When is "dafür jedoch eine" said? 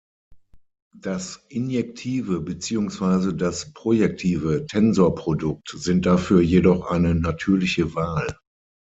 6.07-7.13